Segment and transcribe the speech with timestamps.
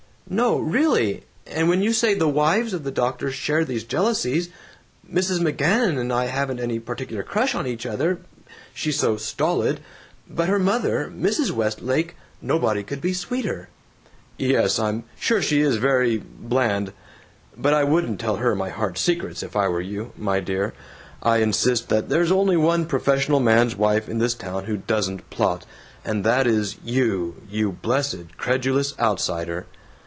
[0.33, 1.23] "No, REALLY!
[1.45, 4.47] And when you say the wives of the doctors share these jealousies
[5.11, 5.41] Mrs.
[5.41, 8.19] McGanum and I haven't any particular crush on each other;
[8.73, 9.81] she's so stolid.
[10.29, 11.51] But her mother, Mrs.
[11.51, 13.67] Westlake nobody could be sweeter."
[14.37, 16.93] "Yes, I'm sure she's very bland.
[17.57, 20.73] But I wouldn't tell her my heart's secrets if I were you, my dear.
[21.21, 25.65] I insist that there's only one professional man's wife in this town who doesn't plot,
[26.05, 29.65] and that is you, you blessed, credulous outsider!"